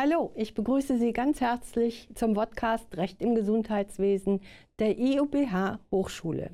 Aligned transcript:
Hallo, 0.00 0.30
ich 0.36 0.54
begrüße 0.54 0.96
Sie 0.96 1.12
ganz 1.12 1.40
herzlich 1.40 2.08
zum 2.14 2.34
Podcast 2.34 2.96
Recht 2.96 3.20
im 3.20 3.34
Gesundheitswesen 3.34 4.38
der 4.78 4.96
IUBH 4.96 5.80
Hochschule. 5.90 6.52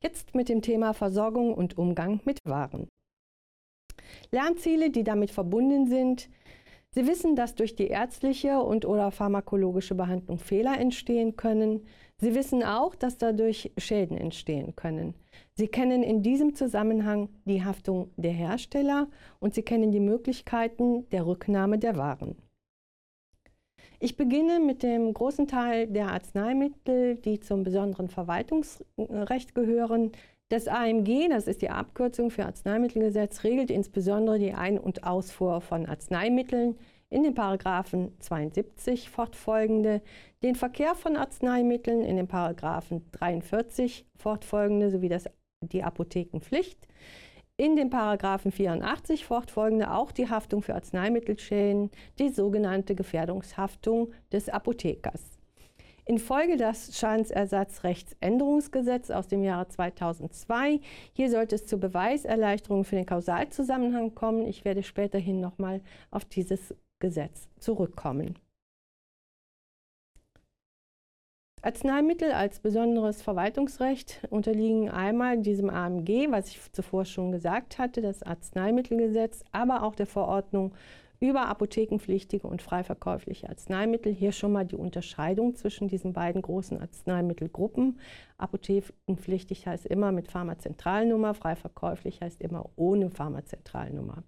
Jetzt 0.00 0.36
mit 0.36 0.48
dem 0.48 0.62
Thema 0.62 0.94
Versorgung 0.94 1.52
und 1.54 1.76
Umgang 1.76 2.20
mit 2.24 2.38
Waren. 2.44 2.86
Lernziele, 4.30 4.90
die 4.90 5.02
damit 5.02 5.32
verbunden 5.32 5.88
sind. 5.88 6.30
Sie 6.94 7.08
wissen, 7.08 7.34
dass 7.34 7.56
durch 7.56 7.74
die 7.74 7.88
ärztliche 7.88 8.60
und 8.60 8.84
oder 8.84 9.10
pharmakologische 9.10 9.96
Behandlung 9.96 10.38
Fehler 10.38 10.78
entstehen 10.78 11.34
können. 11.34 11.84
Sie 12.18 12.36
wissen 12.36 12.62
auch, 12.62 12.94
dass 12.94 13.18
dadurch 13.18 13.72
Schäden 13.76 14.16
entstehen 14.16 14.76
können. 14.76 15.14
Sie 15.54 15.66
kennen 15.66 16.04
in 16.04 16.22
diesem 16.22 16.54
Zusammenhang 16.54 17.28
die 17.44 17.64
Haftung 17.64 18.12
der 18.16 18.30
Hersteller 18.30 19.08
und 19.40 19.52
Sie 19.52 19.62
kennen 19.62 19.90
die 19.90 19.98
Möglichkeiten 19.98 21.08
der 21.10 21.26
Rücknahme 21.26 21.80
der 21.80 21.96
Waren. 21.96 22.36
Ich 24.00 24.16
beginne 24.16 24.60
mit 24.60 24.82
dem 24.82 25.12
großen 25.12 25.48
Teil 25.48 25.86
der 25.88 26.12
Arzneimittel, 26.12 27.16
die 27.16 27.40
zum 27.40 27.64
besonderen 27.64 28.08
Verwaltungsrecht 28.08 29.54
gehören. 29.54 30.12
Das 30.50 30.68
AMG, 30.68 31.28
das 31.28 31.46
ist 31.46 31.62
die 31.62 31.70
Abkürzung 31.70 32.30
für 32.30 32.46
Arzneimittelgesetz, 32.46 33.44
regelt 33.44 33.70
insbesondere 33.70 34.38
die 34.38 34.54
Ein- 34.54 34.78
und 34.78 35.04
Ausfuhr 35.04 35.60
von 35.60 35.86
Arzneimitteln 35.86 36.78
in 37.10 37.22
den 37.22 37.34
Paragraphen 37.34 38.12
72 38.20 39.10
fortfolgende, 39.10 40.02
den 40.42 40.54
Verkehr 40.54 40.94
von 40.94 41.16
Arzneimitteln 41.16 42.02
in 42.02 42.16
den 42.16 42.28
Paragraphen 42.28 43.04
43 43.12 44.06
fortfolgende 44.16 44.90
sowie 44.90 45.08
das, 45.08 45.24
die 45.60 45.82
Apothekenpflicht 45.82 46.86
in 47.58 47.74
den 47.74 47.90
Paragraphen 47.90 48.52
84 48.52 49.26
fortfolgende 49.26 49.92
auch 49.92 50.12
die 50.12 50.30
Haftung 50.30 50.62
für 50.62 50.76
Arzneimittelschäden, 50.76 51.90
die 52.20 52.28
sogenannte 52.28 52.94
Gefährdungshaftung 52.94 54.12
des 54.32 54.48
Apothekers. 54.48 55.40
Infolge 56.04 56.56
des 56.56 56.96
Schadensersatzrechtsänderungsgesetzes 56.96 59.10
aus 59.14 59.26
dem 59.26 59.42
Jahre 59.42 59.66
2002, 59.68 60.78
hier 61.12 61.30
sollte 61.30 61.56
es 61.56 61.66
zur 61.66 61.80
Beweiserleichterung 61.80 62.84
für 62.84 62.94
den 62.94 63.06
Kausalzusammenhang 63.06 64.14
kommen. 64.14 64.46
Ich 64.46 64.64
werde 64.64 64.84
späterhin 64.84 65.40
nochmal 65.40 65.80
auf 66.12 66.24
dieses 66.24 66.76
Gesetz 67.00 67.48
zurückkommen. 67.58 68.38
Arzneimittel 71.62 72.30
als 72.32 72.60
besonderes 72.60 73.20
Verwaltungsrecht 73.22 74.20
unterliegen 74.30 74.90
einmal 74.90 75.38
diesem 75.38 75.70
AMG, 75.70 76.30
was 76.30 76.48
ich 76.48 76.60
zuvor 76.72 77.04
schon 77.04 77.32
gesagt 77.32 77.78
hatte, 77.78 78.00
das 78.00 78.22
Arzneimittelgesetz, 78.22 79.44
aber 79.50 79.82
auch 79.82 79.96
der 79.96 80.06
Verordnung 80.06 80.72
über 81.20 81.48
apothekenpflichtige 81.48 82.46
und 82.46 82.62
freiverkäufliche 82.62 83.48
Arzneimittel. 83.48 84.12
Hier 84.12 84.30
schon 84.30 84.52
mal 84.52 84.64
die 84.64 84.76
Unterscheidung 84.76 85.56
zwischen 85.56 85.88
diesen 85.88 86.12
beiden 86.12 86.42
großen 86.42 86.80
Arzneimittelgruppen. 86.80 87.98
Apothekenpflichtig 88.36 89.66
heißt 89.66 89.86
immer 89.86 90.12
mit 90.12 90.30
Pharmazentralnummer, 90.30 91.34
freiverkäuflich 91.34 92.20
heißt 92.20 92.40
immer 92.40 92.70
ohne 92.76 93.10
Pharmazentralnummer. 93.10 94.22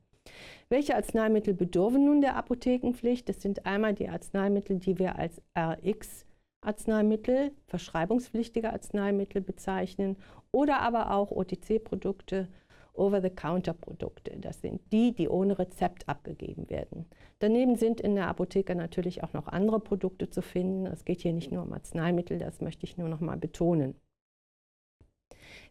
Welche 0.68 0.96
Arzneimittel 0.96 1.54
bedürfen 1.54 2.04
nun 2.04 2.20
der 2.20 2.36
Apothekenpflicht? 2.36 3.28
Das 3.28 3.40
sind 3.40 3.66
einmal 3.66 3.94
die 3.94 4.08
Arzneimittel, 4.08 4.78
die 4.78 4.98
wir 4.98 5.16
als 5.16 5.40
RX 5.56 6.26
Arzneimittel, 6.62 7.52
verschreibungspflichtige 7.66 8.72
Arzneimittel 8.72 9.40
bezeichnen 9.40 10.16
oder 10.52 10.80
aber 10.80 11.12
auch 11.12 11.30
OTC-Produkte, 11.30 12.48
Over-the-Counter-Produkte. 12.92 14.36
Das 14.38 14.60
sind 14.60 14.80
die, 14.92 15.14
die 15.14 15.28
ohne 15.28 15.58
Rezept 15.58 16.08
abgegeben 16.08 16.68
werden. 16.68 17.06
Daneben 17.38 17.76
sind 17.76 18.00
in 18.00 18.14
der 18.14 18.28
Apotheke 18.28 18.74
natürlich 18.74 19.22
auch 19.22 19.32
noch 19.32 19.46
andere 19.46 19.80
Produkte 19.80 20.28
zu 20.28 20.42
finden. 20.42 20.86
Es 20.86 21.04
geht 21.04 21.22
hier 21.22 21.32
nicht 21.32 21.50
nur 21.50 21.62
um 21.62 21.72
Arzneimittel, 21.72 22.38
das 22.38 22.60
möchte 22.60 22.84
ich 22.84 22.98
nur 22.98 23.08
noch 23.08 23.20
mal 23.20 23.38
betonen. 23.38 23.94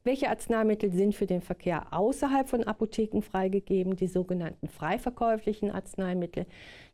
Welche 0.04 0.30
Arzneimittel 0.30 0.92
sind 0.92 1.14
für 1.14 1.26
den 1.26 1.42
Verkehr 1.42 1.88
außerhalb 1.92 2.48
von 2.48 2.64
Apotheken 2.64 3.22
freigegeben? 3.22 3.98
Die 3.98 4.08
sogenannten 4.08 4.70
frei 4.70 4.98
Arzneimittel. 5.72 6.46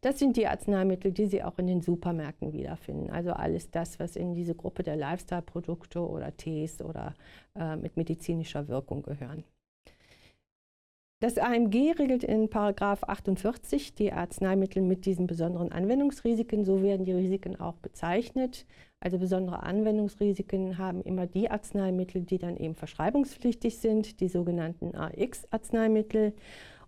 Das 0.01 0.17
sind 0.17 0.37
die 0.37 0.47
Arzneimittel, 0.47 1.11
die 1.11 1.27
Sie 1.27 1.43
auch 1.43 1.59
in 1.59 1.67
den 1.67 1.81
Supermärkten 1.81 2.51
wiederfinden. 2.51 3.11
Also 3.11 3.31
alles 3.31 3.69
das, 3.69 3.99
was 3.99 4.15
in 4.15 4.33
diese 4.33 4.55
Gruppe 4.55 4.81
der 4.81 4.95
Lifestyle-Produkte 4.95 5.99
oder 5.99 6.35
Tees 6.35 6.81
oder 6.81 7.13
äh, 7.55 7.75
mit 7.75 7.95
medizinischer 7.95 8.67
Wirkung 8.67 9.03
gehören. 9.03 9.43
Das 11.25 11.39
AMG 11.39 11.93
regelt 11.97 12.23
in 12.23 12.51
Paragraph 12.51 13.01
48 13.01 13.95
die 13.95 14.13
Arzneimittel 14.13 14.83
mit 14.83 15.07
diesen 15.07 15.25
besonderen 15.25 15.71
Anwendungsrisiken. 15.71 16.65
So 16.65 16.83
werden 16.83 17.03
die 17.03 17.13
Risiken 17.13 17.59
auch 17.59 17.77
bezeichnet. 17.77 18.67
Also 18.99 19.17
besondere 19.17 19.63
Anwendungsrisiken 19.63 20.77
haben 20.77 21.01
immer 21.01 21.25
die 21.25 21.49
Arzneimittel, 21.49 22.21
die 22.21 22.37
dann 22.37 22.57
eben 22.57 22.75
verschreibungspflichtig 22.75 23.79
sind, 23.79 24.19
die 24.19 24.27
sogenannten 24.27 24.93
AX-Arzneimittel. 24.93 26.35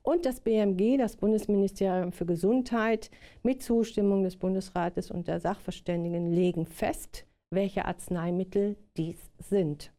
Und 0.04 0.28
das 0.28 0.42
BMG, 0.42 1.00
das 1.00 1.16
Bundesministerium 1.16 2.12
für 2.12 2.28
Gesundheit, 2.28 3.10
mit 3.42 3.64
Zustimmung 3.64 4.22
des 4.22 4.36
Bundesrates 4.36 5.10
und 5.10 5.28
der 5.28 5.40
Sachverständigen 5.40 6.32
legen 6.32 6.68
fest, 6.68 7.26
welche 7.50 7.86
Arzneimittel 7.86 8.78
dies 8.98 9.18
sind. 9.40 9.92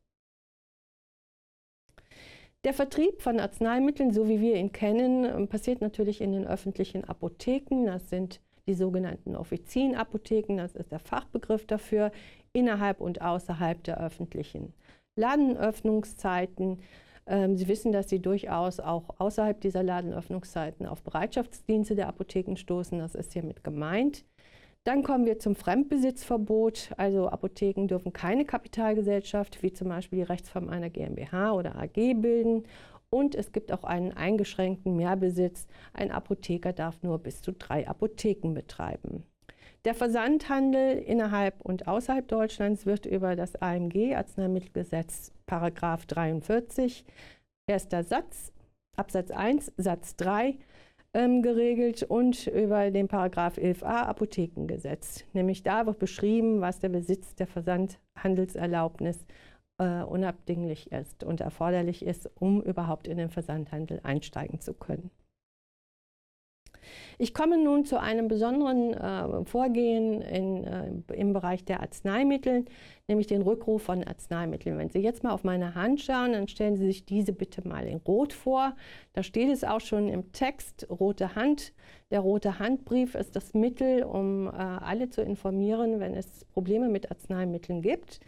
Der 2.68 2.74
Vertrieb 2.74 3.22
von 3.22 3.40
Arzneimitteln, 3.40 4.12
so 4.12 4.28
wie 4.28 4.42
wir 4.42 4.56
ihn 4.56 4.72
kennen, 4.72 5.48
passiert 5.48 5.80
natürlich 5.80 6.20
in 6.20 6.32
den 6.32 6.46
öffentlichen 6.46 7.02
Apotheken. 7.02 7.86
Das 7.86 8.10
sind 8.10 8.42
die 8.66 8.74
sogenannten 8.74 9.36
Offizienapotheken, 9.36 10.58
das 10.58 10.76
ist 10.76 10.92
der 10.92 10.98
Fachbegriff 10.98 11.66
dafür, 11.66 12.12
innerhalb 12.52 13.00
und 13.00 13.22
außerhalb 13.22 13.82
der 13.84 13.98
öffentlichen 13.98 14.74
Ladenöffnungszeiten. 15.16 16.80
Ähm, 17.26 17.56
Sie 17.56 17.68
wissen, 17.68 17.90
dass 17.90 18.10
Sie 18.10 18.20
durchaus 18.20 18.80
auch 18.80 19.18
außerhalb 19.18 19.58
dieser 19.62 19.82
Ladenöffnungszeiten 19.82 20.84
auf 20.84 21.02
Bereitschaftsdienste 21.02 21.94
der 21.94 22.08
Apotheken 22.08 22.56
stoßen. 22.56 22.98
Das 22.98 23.14
ist 23.14 23.32
hiermit 23.32 23.64
gemeint. 23.64 24.26
Dann 24.88 25.02
kommen 25.02 25.26
wir 25.26 25.38
zum 25.38 25.54
Fremdbesitzverbot. 25.54 26.92
Also 26.96 27.28
Apotheken 27.28 27.88
dürfen 27.88 28.14
keine 28.14 28.46
Kapitalgesellschaft, 28.46 29.62
wie 29.62 29.70
zum 29.70 29.90
Beispiel 29.90 30.20
die 30.20 30.22
Rechtsform 30.22 30.70
einer 30.70 30.88
GmbH 30.88 31.52
oder 31.52 31.76
AG 31.76 32.14
bilden 32.14 32.62
und 33.10 33.34
es 33.34 33.52
gibt 33.52 33.70
auch 33.70 33.84
einen 33.84 34.14
eingeschränkten 34.14 34.96
Mehrbesitz. 34.96 35.66
Ein 35.92 36.10
Apotheker 36.10 36.72
darf 36.72 37.02
nur 37.02 37.18
bis 37.18 37.42
zu 37.42 37.52
drei 37.52 37.86
Apotheken 37.86 38.54
betreiben. 38.54 39.24
Der 39.84 39.94
Versandhandel 39.94 40.96
innerhalb 40.96 41.60
und 41.60 41.86
außerhalb 41.86 42.26
Deutschlands 42.26 42.86
wird 42.86 43.04
über 43.04 43.36
das 43.36 43.56
AMG 43.56 44.14
Arzneimittelgesetz 44.14 45.32
Paragraph 45.44 46.06
43 46.06 47.04
erster 47.66 48.04
Satz 48.04 48.54
Absatz 48.96 49.30
1 49.32 49.70
Satz 49.76 50.16
3 50.16 50.56
ähm, 51.14 51.42
geregelt 51.42 52.02
und 52.02 52.46
über 52.46 52.90
den 52.90 53.08
Paragraph 53.08 53.58
11a 53.58 54.04
Apothekengesetz. 54.04 55.24
Nämlich 55.32 55.62
da 55.62 55.86
wird 55.86 55.98
beschrieben, 55.98 56.60
was 56.60 56.80
der 56.80 56.90
Besitz 56.90 57.34
der 57.34 57.46
Versandhandelserlaubnis 57.46 59.26
äh, 59.78 60.02
unabdinglich 60.02 60.92
ist 60.92 61.24
und 61.24 61.40
erforderlich 61.40 62.04
ist, 62.04 62.30
um 62.34 62.62
überhaupt 62.62 63.08
in 63.08 63.18
den 63.18 63.30
Versandhandel 63.30 64.00
einsteigen 64.02 64.60
zu 64.60 64.74
können. 64.74 65.10
Ich 67.18 67.34
komme 67.34 67.62
nun 67.62 67.84
zu 67.84 68.00
einem 68.00 68.28
besonderen 68.28 68.94
äh, 68.94 69.44
Vorgehen 69.44 70.20
in, 70.20 70.64
äh, 70.64 71.14
im 71.14 71.32
Bereich 71.32 71.64
der 71.64 71.80
Arzneimittel, 71.80 72.64
nämlich 73.08 73.26
den 73.26 73.42
Rückruf 73.42 73.82
von 73.82 74.04
Arzneimitteln. 74.04 74.78
Wenn 74.78 74.90
Sie 74.90 75.00
jetzt 75.00 75.24
mal 75.24 75.32
auf 75.32 75.44
meine 75.44 75.74
Hand 75.74 76.00
schauen, 76.00 76.32
dann 76.32 76.48
stellen 76.48 76.76
Sie 76.76 76.86
sich 76.86 77.04
diese 77.04 77.32
bitte 77.32 77.66
mal 77.66 77.86
in 77.86 77.98
Rot 77.98 78.32
vor. 78.32 78.76
Da 79.14 79.22
steht 79.22 79.50
es 79.50 79.64
auch 79.64 79.80
schon 79.80 80.08
im 80.08 80.32
Text, 80.32 80.86
rote 80.90 81.34
Hand. 81.34 81.72
Der 82.10 82.20
rote 82.20 82.58
Handbrief 82.58 83.14
ist 83.14 83.36
das 83.36 83.54
Mittel, 83.54 84.02
um 84.04 84.46
äh, 84.46 84.50
alle 84.50 85.10
zu 85.10 85.22
informieren, 85.22 86.00
wenn 86.00 86.14
es 86.14 86.44
Probleme 86.46 86.88
mit 86.88 87.10
Arzneimitteln 87.10 87.82
gibt. 87.82 88.20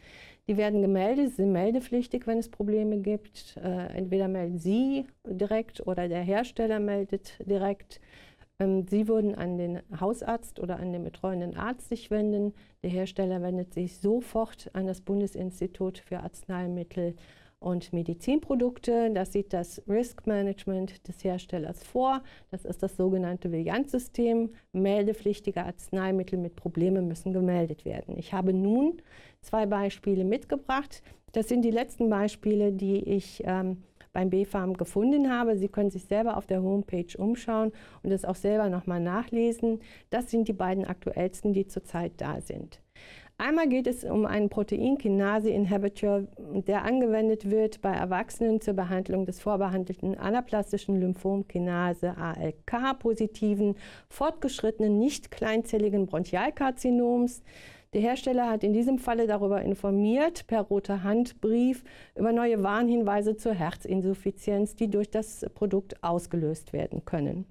Die 0.50 0.56
werden 0.56 0.82
gemeldet, 0.82 1.36
sind 1.36 1.52
meldepflichtig, 1.52 2.26
wenn 2.26 2.38
es 2.38 2.48
Probleme 2.48 2.98
gibt. 2.98 3.56
Äh, 3.56 3.96
entweder 3.96 4.26
melden 4.26 4.58
Sie 4.58 5.06
direkt 5.24 5.86
oder 5.86 6.08
der 6.08 6.22
Hersteller 6.22 6.80
meldet 6.80 7.38
direkt. 7.46 8.00
Ähm, 8.60 8.86
Sie 8.88 9.08
würden 9.08 9.34
an 9.34 9.58
den 9.58 9.80
Hausarzt 9.98 10.60
oder 10.60 10.78
an 10.78 10.92
den 10.92 11.02
betreuenden 11.02 11.56
Arzt 11.56 11.88
sich 11.88 12.10
wenden. 12.10 12.54
Der 12.82 12.90
Hersteller 12.90 13.42
wendet 13.42 13.74
sich 13.74 13.96
sofort 13.96 14.70
an 14.74 14.86
das 14.86 15.00
Bundesinstitut 15.00 15.98
für 15.98 16.20
Arzneimittel 16.20 17.16
und 17.58 17.92
Medizinprodukte. 17.92 19.10
Das 19.12 19.32
sieht 19.32 19.52
das 19.52 19.82
Risk 19.88 20.26
Management 20.26 21.06
des 21.08 21.22
Herstellers 21.22 21.82
vor. 21.84 22.22
Das 22.50 22.64
ist 22.64 22.82
das 22.82 22.96
sogenannte 22.96 23.52
Vigilanzsystem. 23.52 24.50
Meldepflichtige 24.72 25.64
Arzneimittel 25.64 26.38
mit 26.38 26.56
Problemen 26.56 27.08
müssen 27.08 27.32
gemeldet 27.32 27.84
werden. 27.84 28.16
Ich 28.16 28.32
habe 28.32 28.52
nun 28.52 29.02
zwei 29.42 29.66
Beispiele 29.66 30.24
mitgebracht. 30.24 31.02
Das 31.32 31.48
sind 31.48 31.62
die 31.62 31.70
letzten 31.70 32.08
Beispiele, 32.10 32.72
die 32.72 33.04
ich 33.04 33.42
ähm, 33.44 33.82
beim 34.12 34.30
BfArM 34.30 34.76
gefunden 34.76 35.30
habe. 35.30 35.56
Sie 35.56 35.68
können 35.68 35.90
sich 35.90 36.04
selber 36.04 36.36
auf 36.36 36.46
der 36.46 36.62
Homepage 36.62 37.16
umschauen 37.16 37.72
und 38.02 38.10
es 38.10 38.24
auch 38.24 38.36
selber 38.36 38.68
nochmal 38.68 39.00
nachlesen. 39.00 39.80
Das 40.10 40.30
sind 40.30 40.48
die 40.48 40.52
beiden 40.52 40.84
aktuellsten, 40.84 41.52
die 41.52 41.66
zurzeit 41.66 42.12
da 42.16 42.40
sind. 42.40 42.80
Einmal 43.40 43.68
geht 43.70 43.86
es 43.86 44.04
um 44.04 44.26
einen 44.26 44.50
Proteinkinase-Inhibitor, 44.50 46.24
der 46.36 46.84
angewendet 46.84 47.50
wird 47.50 47.80
bei 47.80 47.90
Erwachsenen 47.90 48.60
zur 48.60 48.74
Behandlung 48.74 49.24
des 49.24 49.40
vorbehandelten 49.40 50.14
anaplastischen 50.14 51.00
Lymphom-Kinase 51.00 52.18
ALK-positiven, 52.18 53.76
fortgeschrittenen, 54.10 54.98
nicht 54.98 55.30
kleinzelligen 55.30 56.04
Bronchialkarzinoms. 56.04 57.42
Der 57.92 58.02
Hersteller 58.02 58.48
hat 58.48 58.62
in 58.62 58.72
diesem 58.72 58.98
Falle 58.98 59.26
darüber 59.26 59.62
informiert, 59.62 60.46
per 60.46 60.60
roter 60.60 61.02
Handbrief, 61.02 61.82
über 62.14 62.30
neue 62.30 62.62
Warnhinweise 62.62 63.36
zur 63.36 63.52
Herzinsuffizienz, 63.52 64.76
die 64.76 64.88
durch 64.88 65.10
das 65.10 65.44
Produkt 65.54 66.02
ausgelöst 66.04 66.72
werden 66.72 67.04
können. 67.04 67.46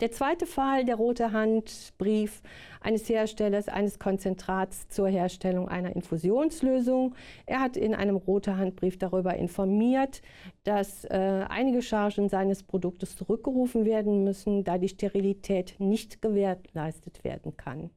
Der 0.00 0.10
zweite 0.10 0.46
Fall, 0.46 0.86
der 0.86 0.96
rote 0.96 1.32
Handbrief 1.32 2.40
eines 2.80 3.06
Herstellers 3.06 3.68
eines 3.68 3.98
Konzentrats 3.98 4.88
zur 4.88 5.08
Herstellung 5.08 5.68
einer 5.68 5.94
Infusionslösung. 5.94 7.14
Er 7.44 7.60
hat 7.60 7.76
in 7.76 7.94
einem 7.94 8.16
roten 8.16 8.56
Handbrief 8.56 8.98
darüber 8.98 9.34
informiert, 9.36 10.22
dass 10.64 11.04
äh, 11.04 11.44
einige 11.50 11.82
Chargen 11.82 12.30
seines 12.30 12.62
Produktes 12.62 13.14
zurückgerufen 13.14 13.84
werden 13.84 14.24
müssen, 14.24 14.64
da 14.64 14.78
die 14.78 14.88
Sterilität 14.88 15.74
nicht 15.78 16.22
gewährleistet 16.22 17.22
werden 17.22 17.58
kann. 17.58 17.90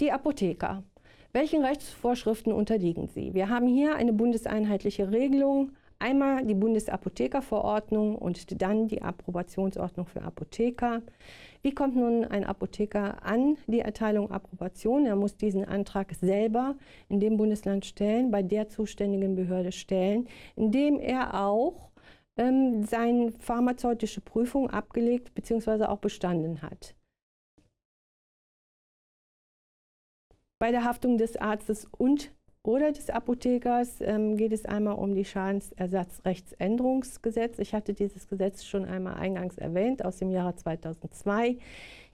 Die 0.00 0.10
Apotheker. 0.10 0.82
Welchen 1.32 1.64
Rechtsvorschriften 1.64 2.52
unterliegen 2.52 3.06
sie? 3.08 3.34
Wir 3.34 3.48
haben 3.48 3.68
hier 3.68 3.94
eine 3.94 4.12
bundeseinheitliche 4.12 5.12
Regelung 5.12 5.72
Einmal 6.02 6.46
die 6.46 6.54
Bundesapothekerverordnung 6.54 8.16
und 8.16 8.62
dann 8.62 8.88
die 8.88 9.02
Approbationsordnung 9.02 10.06
für 10.06 10.22
Apotheker. 10.22 11.02
Wie 11.60 11.74
kommt 11.74 11.94
nun 11.94 12.24
ein 12.24 12.44
Apotheker 12.44 13.22
an 13.22 13.58
die 13.66 13.80
Erteilung 13.80 14.30
Approbation? 14.30 15.04
Er 15.04 15.14
muss 15.14 15.36
diesen 15.36 15.66
Antrag 15.66 16.14
selber 16.14 16.76
in 17.10 17.20
dem 17.20 17.36
Bundesland 17.36 17.84
stellen, 17.84 18.30
bei 18.30 18.42
der 18.42 18.70
zuständigen 18.70 19.34
Behörde 19.36 19.72
stellen, 19.72 20.26
indem 20.56 20.98
er 20.98 21.34
auch 21.38 21.90
ähm, 22.38 22.82
seine 22.84 23.32
pharmazeutische 23.32 24.22
Prüfung 24.22 24.70
abgelegt 24.70 25.34
bzw. 25.34 25.84
auch 25.84 25.98
bestanden 25.98 26.62
hat. 26.62 26.94
Bei 30.60 30.70
der 30.72 30.84
Haftung 30.84 31.16
des 31.16 31.38
Arztes 31.38 31.88
und 31.96 32.30
oder 32.62 32.92
des 32.92 33.08
Apothekers 33.08 34.02
ähm, 34.02 34.36
geht 34.36 34.52
es 34.52 34.66
einmal 34.66 34.96
um 34.96 35.14
die 35.14 35.24
Schadensersatzrechtsänderungsgesetz. 35.24 37.58
Ich 37.58 37.72
hatte 37.72 37.94
dieses 37.94 38.28
Gesetz 38.28 38.64
schon 38.64 38.84
einmal 38.84 39.14
eingangs 39.14 39.56
erwähnt 39.56 40.04
aus 40.04 40.18
dem 40.18 40.30
Jahre 40.30 40.54
2002. 40.54 41.56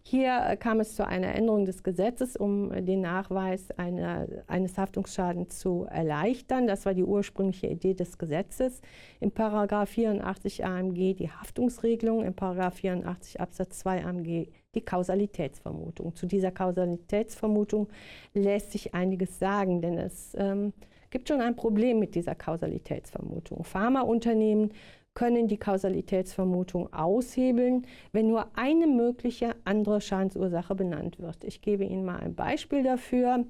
Hier 0.04 0.44
äh, 0.46 0.56
kam 0.56 0.78
es 0.78 0.94
zu 0.94 1.04
einer 1.04 1.34
Änderung 1.34 1.64
des 1.64 1.82
Gesetzes, 1.82 2.36
um 2.36 2.70
den 2.86 3.00
Nachweis 3.00 3.72
einer, 3.72 4.28
eines 4.46 4.78
Haftungsschadens 4.78 5.58
zu 5.58 5.88
erleichtern. 5.90 6.68
Das 6.68 6.86
war 6.86 6.94
die 6.94 7.02
ursprüngliche 7.02 7.66
Idee 7.66 7.94
des 7.94 8.16
Gesetzes. 8.16 8.80
Im 9.18 9.32
Paragraph 9.32 9.88
84 9.88 10.64
AMG 10.64 11.14
die 11.14 11.32
Haftungsregelung, 11.32 12.22
im 12.22 12.34
Paragraph 12.34 12.74
84 12.74 13.40
Absatz 13.40 13.80
2 13.80 14.04
AMG 14.04 14.46
die 14.76 14.84
Kausalitätsvermutung. 14.84 16.14
Zu 16.14 16.26
dieser 16.26 16.52
Kausalitätsvermutung 16.52 17.88
lässt 18.34 18.72
sich 18.72 18.94
einiges 18.94 19.38
sagen, 19.38 19.80
denn 19.82 19.98
es 19.98 20.36
ähm, 20.38 20.72
gibt 21.10 21.28
schon 21.28 21.40
ein 21.40 21.56
Problem 21.56 21.98
mit 21.98 22.14
dieser 22.14 22.34
Kausalitätsvermutung. 22.34 23.64
Pharmaunternehmen 23.64 24.72
können 25.14 25.48
die 25.48 25.56
Kausalitätsvermutung 25.56 26.92
aushebeln, 26.92 27.86
wenn 28.12 28.28
nur 28.28 28.46
eine 28.54 28.86
mögliche 28.86 29.56
andere 29.64 30.00
Schadensursache 30.00 30.74
benannt 30.74 31.18
wird. 31.18 31.42
Ich 31.42 31.62
gebe 31.62 31.84
Ihnen 31.84 32.04
mal 32.04 32.20
ein 32.20 32.34
Beispiel 32.34 32.84
dafür. 32.84 33.44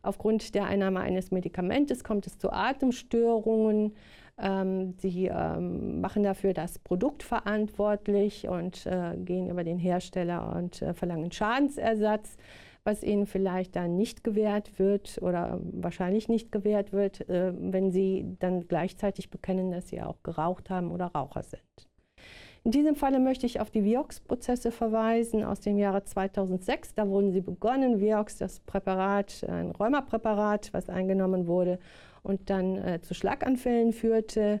Aufgrund 0.00 0.54
der 0.54 0.66
Einnahme 0.66 1.00
eines 1.00 1.32
Medikamentes 1.32 2.04
kommt 2.04 2.26
es 2.26 2.38
zu 2.38 2.52
Atemstörungen. 2.52 3.94
Ähm, 4.40 4.94
sie 4.98 5.26
ähm, 5.26 6.00
machen 6.00 6.22
dafür 6.22 6.54
das 6.54 6.78
Produkt 6.78 7.22
verantwortlich 7.22 8.48
und 8.48 8.86
äh, 8.86 9.16
gehen 9.16 9.50
über 9.50 9.64
den 9.64 9.78
Hersteller 9.78 10.54
und 10.56 10.80
äh, 10.82 10.94
verlangen 10.94 11.32
Schadensersatz 11.32 12.36
was 12.88 13.02
ihnen 13.02 13.26
vielleicht 13.26 13.76
dann 13.76 13.98
nicht 13.98 14.24
gewährt 14.24 14.78
wird 14.78 15.18
oder 15.20 15.60
wahrscheinlich 15.72 16.28
nicht 16.28 16.50
gewährt 16.50 16.90
wird, 16.92 17.28
äh, 17.28 17.52
wenn 17.54 17.90
sie 17.90 18.24
dann 18.38 18.66
gleichzeitig 18.66 19.30
bekennen, 19.30 19.70
dass 19.70 19.88
sie 19.88 20.00
auch 20.00 20.22
geraucht 20.22 20.70
haben 20.70 20.90
oder 20.90 21.06
Raucher 21.06 21.42
sind. 21.42 21.62
In 22.64 22.70
diesem 22.70 22.96
Falle 22.96 23.20
möchte 23.20 23.44
ich 23.44 23.60
auf 23.60 23.70
die 23.70 23.84
Vioxx-Prozesse 23.84 24.72
verweisen 24.72 25.44
aus 25.44 25.60
dem 25.60 25.76
Jahre 25.76 26.04
2006. 26.04 26.94
Da 26.94 27.06
wurden 27.08 27.30
sie 27.30 27.42
begonnen. 27.42 28.00
Vioxx, 28.00 28.38
das 28.38 28.60
Präparat, 28.60 29.44
ein 29.48 29.70
Rheumapräparat, 29.70 30.72
was 30.72 30.88
eingenommen 30.88 31.46
wurde 31.46 31.78
und 32.22 32.50
dann 32.50 32.76
äh, 32.76 33.00
zu 33.00 33.14
Schlaganfällen 33.14 33.92
führte. 33.92 34.60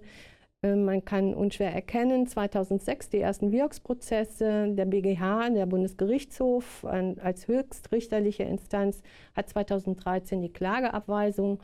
Ähm, 0.62 0.84
man 0.84 1.04
kann 1.04 1.34
unschwer 1.34 1.72
erkennen, 1.72 2.26
2006 2.26 3.10
die 3.10 3.20
ersten 3.20 3.52
Wirksprozesse, 3.52 4.74
der 4.74 4.86
BGH, 4.86 5.50
der 5.50 5.66
Bundesgerichtshof 5.66 6.84
als 6.84 7.46
höchstrichterliche 7.46 8.42
Instanz 8.42 9.02
hat 9.34 9.48
2013 9.48 10.42
die 10.42 10.52
Klageabweisung 10.52 11.60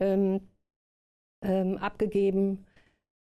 ähm, 0.00 0.40
ähm, 1.42 1.78
abgegeben. 1.78 2.66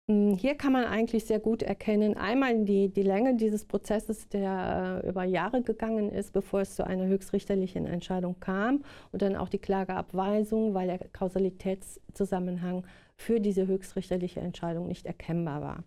Hm, 0.10 0.36
hier 0.36 0.56
kann 0.56 0.74
man 0.74 0.86
eigentlich 0.86 1.26
sehr 1.26 1.40
gut 1.40 1.62
erkennen, 1.64 2.18
einmal 2.18 2.66
die, 2.66 2.90
die 2.90 3.04
Länge 3.04 3.36
dieses 3.36 3.66
Prozesses, 3.66 4.28
der 4.30 5.02
äh, 5.04 5.08
über 5.10 5.24
Jahre 5.24 5.62
gegangen 5.62 6.10
ist, 6.10 6.34
bevor 6.34 6.62
es 6.62 6.76
zu 6.76 6.86
einer 6.86 7.06
höchstrichterlichen 7.06 7.86
Entscheidung 7.86 8.40
kam, 8.40 8.84
und 9.12 9.22
dann 9.22 9.36
auch 9.36 9.50
die 9.50 9.60
Klageabweisung, 9.60 10.74
weil 10.74 10.88
der 10.88 11.00
Kausalitätszusammenhang 11.14 12.86
für 13.16 13.40
diese 13.40 13.68
höchstrichterliche 13.68 14.40
Entscheidung 14.40 14.88
nicht 14.88 15.06
erkennbar 15.06 15.62
war. 15.62 15.84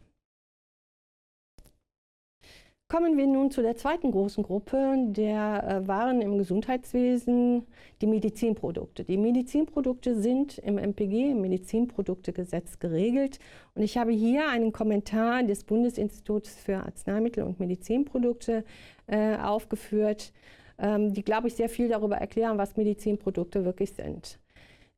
Kommen 2.94 3.18
wir 3.18 3.26
nun 3.26 3.50
zu 3.50 3.60
der 3.60 3.74
zweiten 3.74 4.12
großen 4.12 4.44
Gruppe 4.44 4.94
der 5.08 5.64
äh, 5.82 5.88
Waren 5.88 6.22
im 6.22 6.38
Gesundheitswesen, 6.38 7.66
die 8.00 8.06
Medizinprodukte. 8.06 9.02
Die 9.02 9.16
Medizinprodukte 9.16 10.14
sind 10.14 10.58
im 10.58 10.78
MPG, 10.78 11.32
im 11.32 11.40
Medizinproduktegesetz, 11.40 12.78
geregelt. 12.78 13.40
Und 13.74 13.82
ich 13.82 13.98
habe 13.98 14.12
hier 14.12 14.48
einen 14.48 14.70
Kommentar 14.70 15.42
des 15.42 15.64
Bundesinstituts 15.64 16.54
für 16.54 16.76
Arzneimittel 16.76 17.42
und 17.42 17.58
Medizinprodukte 17.58 18.62
äh, 19.08 19.38
aufgeführt, 19.38 20.32
ähm, 20.78 21.12
die, 21.12 21.24
glaube 21.24 21.48
ich, 21.48 21.56
sehr 21.56 21.68
viel 21.68 21.88
darüber 21.88 22.18
erklären, 22.18 22.58
was 22.58 22.76
Medizinprodukte 22.76 23.64
wirklich 23.64 23.90
sind. 23.94 24.38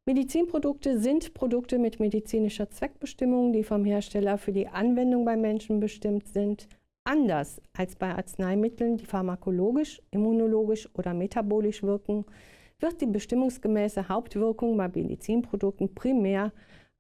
Medizinprodukte 0.05 1.01
sind 1.01 1.33
Produkte 1.33 1.79
mit 1.79 1.99
medizinischer 1.99 2.69
Zweckbestimmung, 2.69 3.55
die 3.55 3.65
vom 3.65 3.87
Hersteller 3.87 4.37
für 4.37 4.53
die 4.53 4.69
Anwendung 4.69 5.25
bei 5.25 5.39
Menschen 5.39 5.81
bestimmt 5.81 6.29
sind. 6.29 6.69
Anders 7.07 7.63
als 7.73 7.95
bei 7.95 8.13
Arzneimitteln, 8.17 8.97
die 8.97 9.07
pharmakologisch, 9.07 10.03
immunologisch 10.11 10.89
oder 10.95 11.15
metabolisch 11.15 11.85
wirken, 11.85 12.25
wird 12.81 13.01
die 13.01 13.07
bestimmungsgemäße 13.07 14.09
Hauptwirkung 14.09 14.77
bei 14.77 14.89
Medizinprodukten 14.89 15.95
primär 15.95 16.53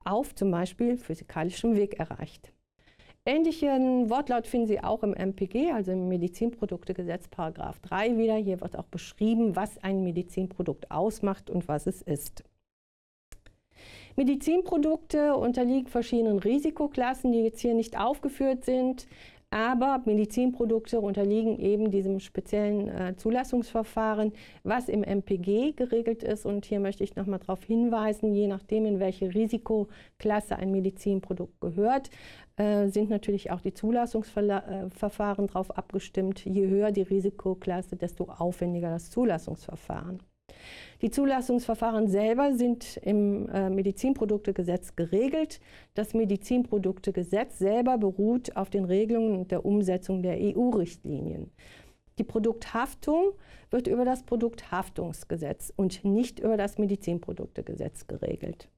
auf 0.04 0.32
zum 0.32 0.52
Beispiel 0.52 0.96
physikalischem 0.96 1.74
Weg 1.74 1.98
erreicht. 1.98 2.52
Ähnlichen 3.24 4.08
Wortlaut 4.08 4.46
finden 4.46 4.68
Sie 4.68 4.80
auch 4.80 5.02
im 5.02 5.12
MPG, 5.12 5.72
also 5.72 5.90
im 5.90 6.06
Medizinproduktegesetz 6.06 7.26
Paragraph 7.26 7.80
3 7.80 8.16
wieder. 8.16 8.36
Hier 8.36 8.60
wird 8.60 8.78
auch 8.78 8.86
beschrieben, 8.86 9.56
was 9.56 9.76
ein 9.82 10.04
Medizinprodukt 10.04 10.92
ausmacht 10.92 11.50
und 11.50 11.66
was 11.66 11.88
es 11.88 12.00
ist. 12.02 12.44
Medizinprodukte 14.14 15.36
unterliegen 15.36 15.88
verschiedenen 15.88 16.38
Risikoklassen, 16.38 17.32
die 17.32 17.40
jetzt 17.40 17.60
hier 17.60 17.74
nicht 17.74 17.98
aufgeführt 17.98 18.64
sind. 18.64 19.06
Aber 19.56 20.02
Medizinprodukte 20.04 21.00
unterliegen 21.00 21.58
eben 21.58 21.90
diesem 21.90 22.20
speziellen 22.20 22.88
äh, 22.88 23.16
Zulassungsverfahren, 23.16 24.34
was 24.64 24.90
im 24.90 25.02
MPG 25.02 25.72
geregelt 25.72 26.22
ist. 26.22 26.44
Und 26.44 26.66
hier 26.66 26.78
möchte 26.78 27.02
ich 27.02 27.16
nochmal 27.16 27.38
darauf 27.38 27.64
hinweisen, 27.64 28.34
je 28.34 28.48
nachdem, 28.48 28.84
in 28.84 29.00
welche 29.00 29.34
Risikoklasse 29.34 30.56
ein 30.56 30.72
Medizinprodukt 30.72 31.58
gehört, 31.58 32.10
äh, 32.58 32.88
sind 32.88 33.08
natürlich 33.08 33.50
auch 33.50 33.62
die 33.62 33.72
Zulassungsverfahren 33.72 35.44
äh, 35.46 35.48
darauf 35.48 35.70
abgestimmt. 35.70 36.44
Je 36.44 36.66
höher 36.66 36.92
die 36.92 37.00
Risikoklasse, 37.00 37.96
desto 37.96 38.24
aufwendiger 38.24 38.90
das 38.90 39.08
Zulassungsverfahren. 39.08 40.20
Die 41.02 41.10
Zulassungsverfahren 41.10 42.08
selber 42.08 42.54
sind 42.54 42.96
im 42.98 43.48
äh, 43.50 43.68
Medizinproduktegesetz 43.68 44.96
geregelt. 44.96 45.60
Das 45.94 46.14
Medizinproduktegesetz 46.14 47.58
selber 47.58 47.98
beruht 47.98 48.56
auf 48.56 48.70
den 48.70 48.86
Regelungen 48.86 49.36
und 49.36 49.50
der 49.50 49.66
Umsetzung 49.66 50.22
der 50.22 50.38
EU-Richtlinien. 50.40 51.50
Die 52.18 52.24
Produkthaftung 52.24 53.32
wird 53.70 53.88
über 53.88 54.06
das 54.06 54.22
Produkthaftungsgesetz 54.22 55.70
und 55.76 56.02
nicht 56.04 56.40
über 56.40 56.56
das 56.56 56.78
Medizinproduktegesetz 56.78 58.06
geregelt. 58.06 58.70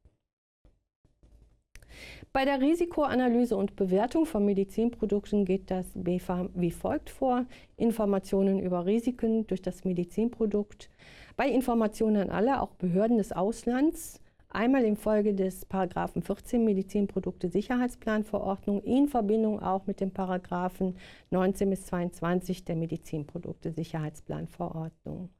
Bei 2.33 2.45
der 2.45 2.61
Risikoanalyse 2.61 3.57
und 3.57 3.77
Bewertung 3.77 4.27
von 4.27 4.45
Medizinprodukten 4.45 5.45
geht 5.45 5.71
das 5.71 5.87
BfArM 5.95 6.51
wie 6.55 6.71
folgt 6.71 7.11
vor. 7.11 7.47
Informationen 7.77 8.61
über 8.61 8.87
Risiken 8.87 9.47
durch 9.47 9.63
das 9.63 9.85
Medizinprodukt. 9.85 10.91
Bei 11.37 11.49
Informationen 11.49 12.17
an 12.17 12.31
alle, 12.31 12.61
auch 12.61 12.75
Behörden 12.75 13.19
des 13.19 13.33
Auslands, 13.33 14.21
einmal 14.51 14.85
in 14.85 14.97
Folge 14.97 15.35
des 15.35 15.65
Paragraphen 15.65 16.23
14 16.23 16.65
Medizinprodukte 16.65 17.49
Sicherheitsplanverordnung 17.49 18.83
in 18.83 19.09
Verbindung 19.09 19.61
auch 19.61 19.87
mit 19.87 20.01
den 20.01 20.11
Paragraphen 20.11 20.97
19 21.31 21.71
bis 21.71 21.87
22 21.87 22.65
der 22.65 22.77
Medizinprodukte 22.77 23.73
Sicherheitsplanverordnung. 23.73 25.31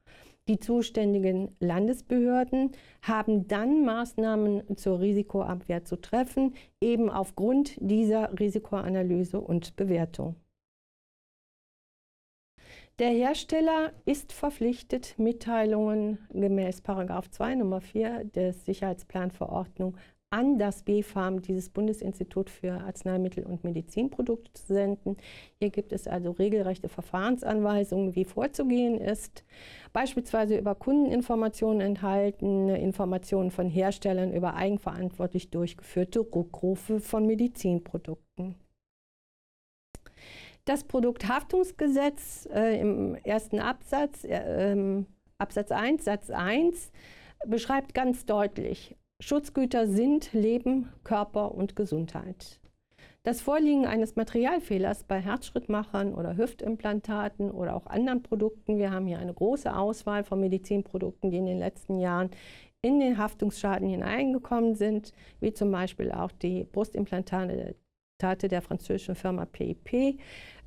Die 0.49 0.59
zuständigen 0.59 1.55
Landesbehörden 1.59 2.71
haben 3.03 3.47
dann 3.47 3.85
Maßnahmen 3.85 4.77
zur 4.77 4.99
Risikoabwehr 4.99 5.85
zu 5.85 6.01
treffen, 6.01 6.55
eben 6.81 7.11
aufgrund 7.11 7.75
dieser 7.79 8.37
Risikoanalyse 8.39 9.39
und 9.39 9.75
Bewertung. 9.75 10.35
Der 12.97 13.09
Hersteller 13.11 13.93
ist 14.05 14.33
verpflichtet, 14.33 15.19
Mitteilungen 15.19 16.17
gemäß 16.33 16.81
2 16.81 17.53
Nummer 17.53 17.79
4 17.79 18.23
der 18.23 18.51
Sicherheitsplanverordnung 18.53 19.97
an 20.31 20.59
das 20.59 20.83
BfArM, 20.83 21.41
dieses 21.41 21.69
Bundesinstitut 21.69 22.49
für 22.49 22.73
Arzneimittel 22.73 23.45
und 23.45 23.63
Medizinprodukte, 23.63 24.53
zu 24.53 24.73
senden. 24.73 25.17
Hier 25.57 25.69
gibt 25.71 25.91
es 25.91 26.07
also 26.07 26.31
regelrechte 26.31 26.87
Verfahrensanweisungen, 26.87 28.15
wie 28.15 28.25
vorzugehen 28.25 28.99
ist. 28.99 29.43
Beispielsweise 29.91 30.57
über 30.57 30.75
Kundeninformationen 30.75 31.81
enthalten, 31.81 32.69
Informationen 32.69 33.49
von 33.49 33.69
Herstellern 33.69 34.33
über 34.33 34.53
eigenverantwortlich 34.55 35.49
durchgeführte 35.49 36.19
Rückrufe 36.19 36.99
von 36.99 37.25
Medizinprodukten. 37.25 38.55
Das 40.65 40.83
Produkthaftungsgesetz 40.83 42.47
äh, 42.53 42.79
im 42.79 43.15
ersten 43.23 43.59
Absatz, 43.59 44.23
äh, 44.23 44.73
äh, 44.73 45.03
Absatz 45.39 45.71
1, 45.71 46.05
Satz 46.05 46.29
1, 46.29 46.91
beschreibt 47.47 47.95
ganz 47.95 48.27
deutlich, 48.27 48.95
Schutzgüter 49.21 49.85
sind 49.87 50.31
Leben, 50.31 50.89
Körper 51.03 51.53
und 51.53 51.75
Gesundheit. 51.75 52.59
Das 53.23 53.41
Vorliegen 53.41 53.85
eines 53.85 54.15
Materialfehlers 54.15 55.03
bei 55.03 55.19
Herzschrittmachern 55.19 56.13
oder 56.13 56.37
Hüftimplantaten 56.37 57.51
oder 57.51 57.75
auch 57.75 57.85
anderen 57.85 58.23
Produkten, 58.23 58.77
wir 58.77 58.91
haben 58.91 59.07
hier 59.07 59.19
eine 59.19 59.33
große 59.33 59.75
Auswahl 59.75 60.23
von 60.23 60.39
Medizinprodukten, 60.39 61.31
die 61.31 61.37
in 61.37 61.47
den 61.47 61.59
letzten 61.59 61.99
Jahren 61.99 62.29
in 62.81 63.01
den 63.01 63.17
Haftungsschaden 63.17 63.89
hineingekommen 63.89 64.75
sind, 64.75 65.11
wie 65.41 65.51
zum 65.51 65.69
Beispiel 65.69 66.13
auch 66.13 66.31
die 66.31 66.63
Brustimplantate 66.63 67.75
der 68.21 68.61
französischen 68.61 69.15
Firma 69.15 69.43
PIP, 69.45 70.17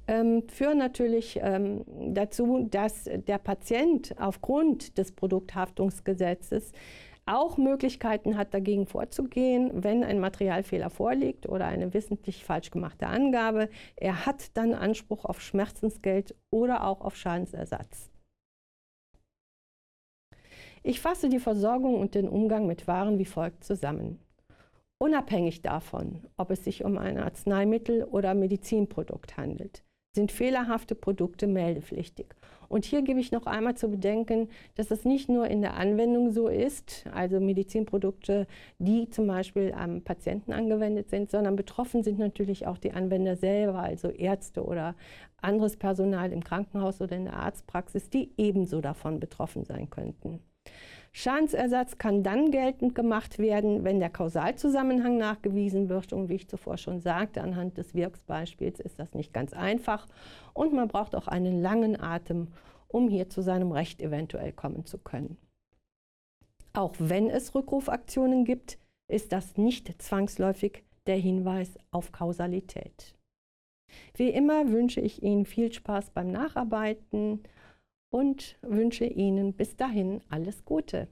ähm, 0.08 0.46
führen 0.48 0.78
natürlich 0.78 1.38
ähm, 1.40 1.84
dazu, 2.12 2.66
dass 2.70 3.04
der 3.04 3.38
Patient 3.38 4.14
aufgrund 4.18 4.98
des 4.98 5.12
Produkthaftungsgesetzes 5.12 6.72
auch 7.26 7.56
Möglichkeiten 7.56 8.36
hat, 8.36 8.52
dagegen 8.52 8.86
vorzugehen, 8.86 9.70
wenn 9.84 10.04
ein 10.04 10.20
Materialfehler 10.20 10.90
vorliegt 10.90 11.48
oder 11.48 11.66
eine 11.66 11.94
wissentlich 11.94 12.44
falsch 12.44 12.70
gemachte 12.70 13.06
Angabe. 13.06 13.68
Er 13.96 14.26
hat 14.26 14.56
dann 14.56 14.74
Anspruch 14.74 15.24
auf 15.24 15.40
Schmerzensgeld 15.40 16.34
oder 16.50 16.84
auch 16.84 17.00
auf 17.00 17.16
Schadensersatz. 17.16 18.10
Ich 20.82 21.00
fasse 21.00 21.28
die 21.28 21.38
Versorgung 21.38 22.00
und 22.00 22.16
den 22.16 22.28
Umgang 22.28 22.66
mit 22.66 22.88
Waren 22.88 23.18
wie 23.18 23.24
folgt 23.24 23.62
zusammen. 23.62 24.18
Unabhängig 24.98 25.62
davon, 25.62 26.26
ob 26.36 26.50
es 26.50 26.64
sich 26.64 26.84
um 26.84 26.98
ein 26.98 27.18
Arzneimittel 27.18 28.04
oder 28.04 28.34
Medizinprodukt 28.34 29.36
handelt, 29.36 29.84
sind 30.14 30.30
fehlerhafte 30.30 30.94
Produkte 30.94 31.46
meldepflichtig. 31.46 32.26
Und 32.68 32.84
hier 32.84 33.02
gebe 33.02 33.20
ich 33.20 33.32
noch 33.32 33.46
einmal 33.46 33.76
zu 33.76 33.88
bedenken, 33.88 34.48
dass 34.76 34.90
es 34.90 35.04
nicht 35.04 35.28
nur 35.28 35.46
in 35.46 35.60
der 35.60 35.74
Anwendung 35.74 36.30
so 36.30 36.48
ist, 36.48 37.04
also 37.12 37.38
Medizinprodukte, 37.38 38.46
die 38.78 39.10
zum 39.10 39.26
Beispiel 39.26 39.72
am 39.76 40.02
Patienten 40.02 40.52
angewendet 40.52 41.10
sind, 41.10 41.30
sondern 41.30 41.56
betroffen 41.56 42.02
sind 42.02 42.18
natürlich 42.18 42.66
auch 42.66 42.78
die 42.78 42.92
Anwender 42.92 43.36
selber, 43.36 43.80
also 43.80 44.08
Ärzte 44.08 44.64
oder 44.64 44.94
anderes 45.40 45.76
Personal 45.76 46.32
im 46.32 46.44
Krankenhaus 46.44 47.00
oder 47.00 47.16
in 47.16 47.24
der 47.24 47.36
Arztpraxis, 47.36 48.08
die 48.08 48.32
ebenso 48.38 48.80
davon 48.80 49.20
betroffen 49.20 49.64
sein 49.64 49.90
könnten. 49.90 50.40
Schadensersatz 51.14 51.98
kann 51.98 52.22
dann 52.22 52.50
geltend 52.50 52.94
gemacht 52.94 53.38
werden, 53.38 53.84
wenn 53.84 54.00
der 54.00 54.08
Kausalzusammenhang 54.08 55.18
nachgewiesen 55.18 55.88
wird. 55.90 56.12
Und 56.12 56.28
wie 56.28 56.36
ich 56.36 56.48
zuvor 56.48 56.78
schon 56.78 57.00
sagte, 57.00 57.42
anhand 57.42 57.76
des 57.76 57.94
Wirksbeispiels 57.94 58.80
ist 58.80 58.98
das 58.98 59.12
nicht 59.12 59.34
ganz 59.34 59.52
einfach. 59.52 60.08
Und 60.54 60.72
man 60.72 60.88
braucht 60.88 61.14
auch 61.14 61.28
einen 61.28 61.60
langen 61.60 62.00
Atem, 62.00 62.48
um 62.88 63.08
hier 63.08 63.28
zu 63.28 63.42
seinem 63.42 63.72
Recht 63.72 64.00
eventuell 64.00 64.52
kommen 64.52 64.86
zu 64.86 64.98
können. 64.98 65.36
Auch 66.72 66.94
wenn 66.98 67.28
es 67.28 67.54
Rückrufaktionen 67.54 68.46
gibt, 68.46 68.78
ist 69.10 69.32
das 69.32 69.58
nicht 69.58 70.00
zwangsläufig 70.00 70.84
der 71.06 71.16
Hinweis 71.16 71.78
auf 71.90 72.12
Kausalität. 72.12 73.14
Wie 74.14 74.30
immer 74.30 74.70
wünsche 74.70 75.00
ich 75.00 75.22
Ihnen 75.22 75.44
viel 75.44 75.70
Spaß 75.70 76.10
beim 76.10 76.30
Nacharbeiten 76.30 77.42
und 78.12 78.58
wünsche 78.60 79.06
Ihnen 79.06 79.54
bis 79.54 79.74
dahin 79.74 80.20
alles 80.28 80.64
Gute. 80.66 81.08